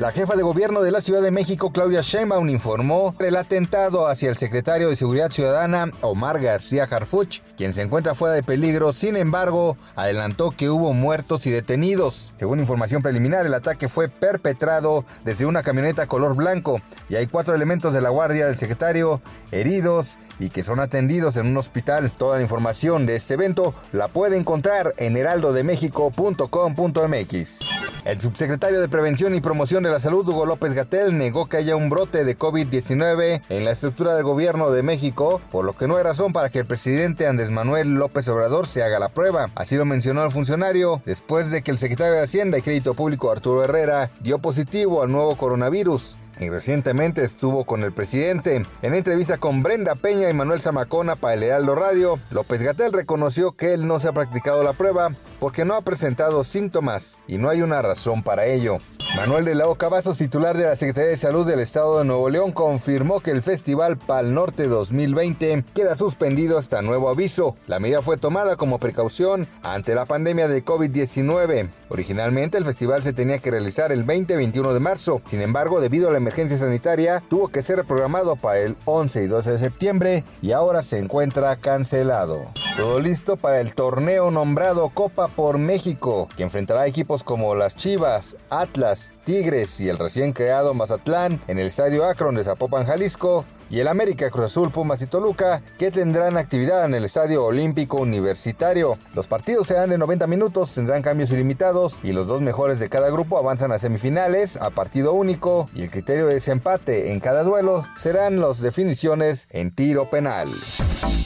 La 0.00 0.10
jefa 0.12 0.34
de 0.34 0.42
gobierno 0.42 0.80
de 0.80 0.90
la 0.92 1.02
Ciudad 1.02 1.20
de 1.20 1.30
México, 1.30 1.72
Claudia 1.72 2.00
Sheinbaum, 2.00 2.48
informó 2.48 3.14
el 3.18 3.36
atentado 3.36 4.08
hacia 4.08 4.30
el 4.30 4.36
secretario 4.36 4.88
de 4.88 4.96
Seguridad 4.96 5.30
Ciudadana, 5.30 5.92
Omar 6.00 6.40
García 6.40 6.84
Harfuch, 6.84 7.42
quien 7.58 7.74
se 7.74 7.82
encuentra 7.82 8.14
fuera 8.14 8.34
de 8.34 8.42
peligro. 8.42 8.94
Sin 8.94 9.18
embargo, 9.18 9.76
adelantó 9.96 10.52
que 10.52 10.70
hubo 10.70 10.94
muertos 10.94 11.46
y 11.46 11.50
detenidos. 11.50 12.32
Según 12.36 12.60
información 12.60 13.02
preliminar, 13.02 13.44
el 13.44 13.52
ataque 13.52 13.90
fue 13.90 14.08
perpetrado 14.08 15.04
desde 15.26 15.44
una 15.44 15.62
camioneta 15.62 16.06
color 16.06 16.34
blanco 16.34 16.80
y 17.10 17.16
hay 17.16 17.26
cuatro 17.26 17.54
elementos 17.54 17.92
de 17.92 18.00
la 18.00 18.08
guardia 18.08 18.46
del 18.46 18.56
secretario 18.56 19.20
heridos 19.52 20.16
y 20.38 20.48
que 20.48 20.64
son 20.64 20.80
atendidos 20.80 21.36
en 21.36 21.46
un 21.46 21.58
hospital. 21.58 22.10
Toda 22.10 22.36
la 22.36 22.42
información 22.42 23.04
de 23.04 23.16
este 23.16 23.34
evento 23.34 23.74
la 23.92 24.08
puede 24.08 24.38
encontrar 24.38 24.94
en 24.96 25.18
heraldodemexico.com.mx. 25.18 27.60
El 28.04 28.18
subsecretario 28.18 28.80
de 28.80 28.88
Prevención 28.88 29.34
y 29.34 29.42
Promoción 29.42 29.82
de 29.82 29.90
la 29.90 30.00
Salud, 30.00 30.26
Hugo 30.26 30.46
López 30.46 30.72
Gatel, 30.72 31.18
negó 31.18 31.46
que 31.46 31.58
haya 31.58 31.76
un 31.76 31.90
brote 31.90 32.24
de 32.24 32.36
COVID-19 32.36 33.42
en 33.50 33.64
la 33.64 33.72
estructura 33.72 34.14
del 34.14 34.24
gobierno 34.24 34.70
de 34.70 34.82
México, 34.82 35.42
por 35.52 35.66
lo 35.66 35.74
que 35.74 35.86
no 35.86 35.98
hay 35.98 36.02
razón 36.02 36.32
para 36.32 36.48
que 36.48 36.60
el 36.60 36.66
presidente 36.66 37.26
Andrés 37.26 37.50
Manuel 37.50 37.94
López 37.94 38.26
Obrador 38.28 38.66
se 38.66 38.82
haga 38.82 38.98
la 38.98 39.10
prueba. 39.10 39.50
Así 39.54 39.76
lo 39.76 39.84
mencionó 39.84 40.24
el 40.24 40.30
funcionario 40.30 41.02
después 41.04 41.50
de 41.50 41.60
que 41.60 41.72
el 41.72 41.78
secretario 41.78 42.14
de 42.14 42.22
Hacienda 42.22 42.56
y 42.56 42.62
Crédito 42.62 42.94
Público 42.94 43.30
Arturo 43.30 43.64
Herrera 43.64 44.10
dio 44.20 44.38
positivo 44.38 45.02
al 45.02 45.12
nuevo 45.12 45.36
coronavirus 45.36 46.16
y 46.40 46.48
recientemente 46.48 47.22
estuvo 47.22 47.64
con 47.64 47.82
el 47.82 47.92
presidente. 47.92 48.62
En 48.82 48.94
entrevista 48.94 49.38
con 49.38 49.62
Brenda 49.62 49.94
Peña 49.94 50.30
y 50.30 50.34
Manuel 50.34 50.60
Zamacona 50.60 51.16
para 51.16 51.34
el 51.34 51.66
Radio, 51.76 52.18
López 52.30 52.62
Gatel 52.62 52.92
reconoció 52.92 53.52
que 53.52 53.74
él 53.74 53.86
no 53.86 54.00
se 54.00 54.08
ha 54.08 54.12
practicado 54.12 54.64
la 54.64 54.72
prueba 54.72 55.10
porque 55.38 55.64
no 55.64 55.74
ha 55.74 55.82
presentado 55.82 56.42
síntomas 56.44 57.18
y 57.28 57.38
no 57.38 57.50
hay 57.50 57.62
una 57.62 57.82
razón 57.82 58.22
para 58.22 58.46
ello. 58.46 58.78
Manuel 59.20 59.44
de 59.44 59.54
la 59.54 59.68
Oca 59.68 59.90
Vasos, 59.90 60.16
titular 60.16 60.56
de 60.56 60.64
la 60.64 60.76
Secretaría 60.76 61.10
de 61.10 61.16
Salud 61.18 61.46
del 61.46 61.60
Estado 61.60 61.98
de 61.98 62.06
Nuevo 62.06 62.30
León, 62.30 62.52
confirmó 62.52 63.20
que 63.20 63.32
el 63.32 63.42
Festival 63.42 63.98
Pal 63.98 64.32
Norte 64.32 64.66
2020 64.66 65.62
queda 65.74 65.94
suspendido 65.94 66.56
hasta 66.56 66.80
nuevo 66.80 67.10
aviso. 67.10 67.54
La 67.66 67.80
medida 67.80 68.00
fue 68.00 68.16
tomada 68.16 68.56
como 68.56 68.78
precaución 68.78 69.46
ante 69.62 69.94
la 69.94 70.06
pandemia 70.06 70.48
de 70.48 70.64
COVID-19. 70.64 71.68
Originalmente 71.90 72.56
el 72.56 72.64
festival 72.64 73.02
se 73.02 73.12
tenía 73.12 73.40
que 73.40 73.50
realizar 73.50 73.92
el 73.92 74.06
20-21 74.06 74.72
de 74.72 74.80
marzo, 74.80 75.20
sin 75.26 75.42
embargo 75.42 75.82
debido 75.82 76.08
a 76.08 76.12
la 76.12 76.16
emergencia 76.16 76.56
sanitaria 76.56 77.22
tuvo 77.28 77.48
que 77.48 77.62
ser 77.62 77.76
reprogramado 77.76 78.36
para 78.36 78.60
el 78.60 78.78
11 78.86 79.24
y 79.24 79.26
12 79.26 79.52
de 79.52 79.58
septiembre 79.58 80.24
y 80.40 80.52
ahora 80.52 80.82
se 80.82 80.98
encuentra 80.98 81.56
cancelado. 81.56 82.46
Todo 82.80 82.98
listo 83.00 83.36
para 83.36 83.60
el 83.60 83.74
torneo 83.74 84.30
nombrado 84.30 84.88
Copa 84.88 85.28
por 85.28 85.58
México, 85.58 86.28
que 86.34 86.44
enfrentará 86.44 86.86
equipos 86.86 87.22
como 87.22 87.54
las 87.54 87.76
Chivas, 87.76 88.36
Atlas, 88.48 89.09
Tigres 89.24 89.80
y 89.80 89.88
el 89.88 89.98
recién 89.98 90.32
creado 90.32 90.74
Mazatlán 90.74 91.40
en 91.46 91.58
el 91.58 91.66
Estadio 91.66 92.04
Akron 92.04 92.34
de 92.34 92.44
Zapopan, 92.44 92.86
Jalisco, 92.86 93.44
y 93.70 93.78
el 93.78 93.88
América 93.88 94.30
Cruz 94.30 94.46
Azul, 94.46 94.70
Pumas 94.72 95.00
y 95.00 95.06
Toluca, 95.06 95.62
que 95.78 95.90
tendrán 95.90 96.36
actividad 96.36 96.84
en 96.84 96.94
el 96.94 97.04
Estadio 97.04 97.44
Olímpico 97.44 97.98
Universitario. 97.98 98.98
Los 99.14 99.28
partidos 99.28 99.68
serán 99.68 99.90
de 99.90 99.98
90 99.98 100.26
minutos, 100.26 100.74
tendrán 100.74 101.02
cambios 101.02 101.30
ilimitados 101.30 102.00
y 102.02 102.12
los 102.12 102.26
dos 102.26 102.40
mejores 102.42 102.80
de 102.80 102.88
cada 102.88 103.10
grupo 103.10 103.38
avanzan 103.38 103.72
a 103.72 103.78
semifinales 103.78 104.56
a 104.56 104.70
partido 104.70 105.12
único 105.12 105.70
y 105.74 105.82
el 105.82 105.90
criterio 105.90 106.26
de 106.26 106.34
desempate 106.34 107.12
en 107.12 107.20
cada 107.20 107.44
duelo 107.44 107.86
serán 107.96 108.40
las 108.40 108.60
definiciones 108.60 109.46
en 109.50 109.72
tiro 109.74 110.10
penal. 110.10 110.48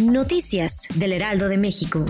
Noticias 0.00 0.88
del 0.94 1.12
Heraldo 1.12 1.48
de 1.48 1.58
México. 1.58 2.04